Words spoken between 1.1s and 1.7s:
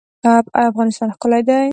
ښکلی دی؟